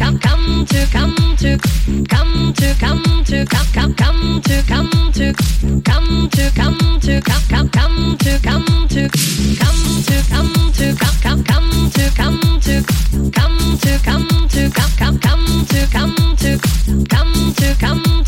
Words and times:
come 0.00 0.18
come 0.18 0.64
to 0.64 0.86
come 0.90 1.36
to 1.36 1.58
come 2.08 2.54
to 2.54 2.74
come 2.80 3.22
to 3.22 3.44
come 3.44 3.66
come 3.74 3.94
come 3.94 4.40
to 4.40 4.62
come 4.66 5.12
to 5.12 5.34
come 5.84 6.28
to 6.30 6.50
come 6.56 7.00
to 7.00 7.20
come 7.20 7.46
come 7.50 7.68
come 7.68 8.16
to 8.16 8.38
come 8.40 8.88
to 8.88 9.08
come 9.60 10.02
to 10.08 10.22
come 10.30 10.72
to 10.72 10.94
come 10.96 11.20
come 11.20 11.44
come 11.44 11.90
to 11.90 12.10
come 12.16 12.60
to 12.60 12.82
come 13.30 13.76
to 13.76 13.98
come 14.02 14.48
to 14.48 14.70
come 14.70 14.96
come 14.96 15.18
come 15.20 15.66
to 15.66 15.86
come 15.92 16.36
to 16.36 16.58
come 17.06 17.52
to 17.54 17.74
come 17.78 18.19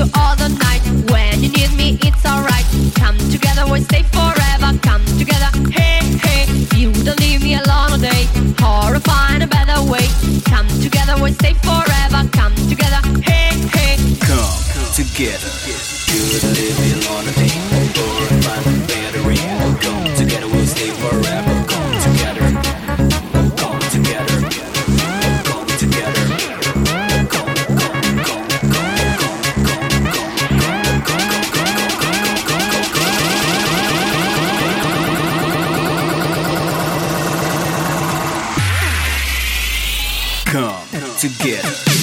you 0.00 0.10
all 0.14 0.34
the 0.36 0.48
night. 0.48 0.69
together. 41.20 41.99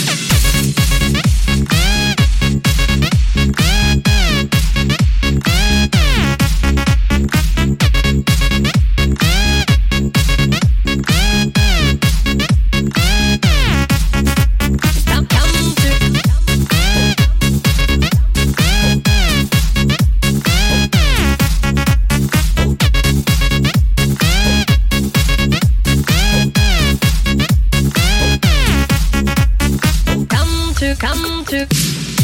to, 30.94 30.96
come 30.96 31.44
to. 31.46 31.66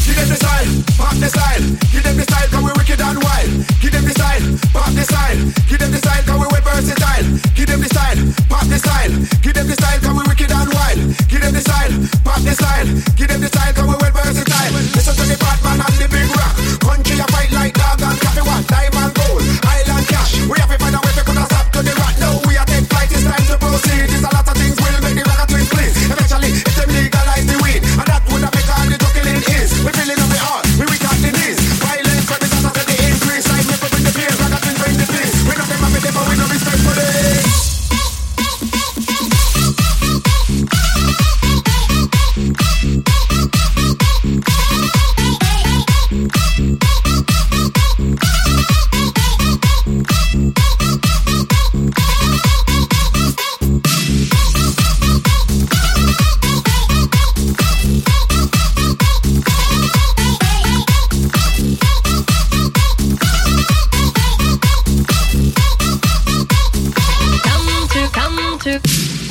Give 0.06 0.16
them 0.16 0.30
the 0.30 0.36
style, 0.36 0.72
pop 0.96 1.16
the 1.20 1.28
style. 1.28 1.66
Give 1.92 2.04
them 2.04 2.16
the 2.16 2.24
style, 2.24 2.48
cause 2.48 2.64
we're 2.64 2.78
wicked 2.80 3.02
and 3.02 3.20
wild. 3.24 3.52
Give 3.82 3.92
them 3.92 4.06
the 4.06 4.16
style, 4.16 4.46
pop 4.72 4.92
the 4.94 5.04
style. 5.04 5.40
Give 5.68 5.80
them 5.80 5.92
the 5.92 5.98
style, 5.98 6.24
cause 6.24 6.40
we're 6.40 6.64
versatile. 6.64 7.28
Give 7.56 7.68
them 7.68 7.82
the 7.82 7.90
style, 7.92 8.20
pop 8.48 8.68
the 8.68 8.80
style. 8.80 9.14
Give 9.44 9.54
them 9.54 9.68
the 9.68 9.76
style, 9.76 10.00
cause 10.00 10.16
we're 10.16 10.30
wicked 10.32 10.52
and 10.52 10.70
wild. 10.72 11.02
Give 11.28 11.42
them 11.42 11.54
the 11.54 11.64
style, 11.64 11.92
pop 12.24 12.42
the 12.44 12.54
style. 12.56 12.88
Give 13.20 13.28
them 13.28 13.42
the 13.42 13.48
style, 13.48 13.74
cause 13.74 13.88
we're 13.88 14.03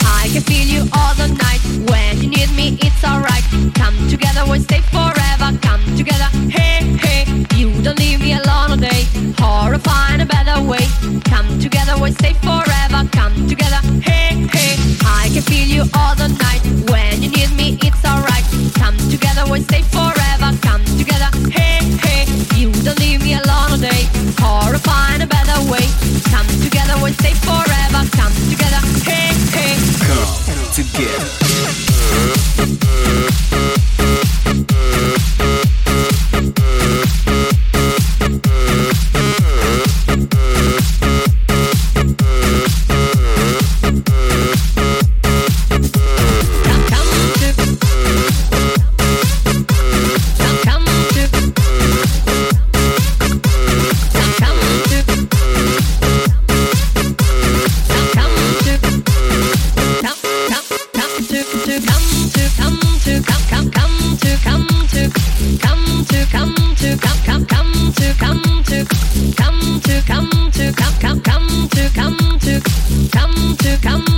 I 0.04 0.28
can 0.32 0.42
feel 0.42 0.66
you 0.66 0.82
all 0.94 1.14
the 1.14 1.28
night. 1.28 1.60
When 1.90 2.22
you 2.22 2.28
need 2.28 2.50
me, 2.56 2.78
it's 2.80 3.04
alright. 3.04 3.44
Come 3.74 3.96
together, 4.08 4.44
we'll 4.46 4.60
stay 4.60 4.80
forever. 4.80 5.21
to 71.82 71.88
come 71.94 72.38
to 72.38 72.60
come 73.10 73.56
to 73.56 73.76
come 73.82 74.11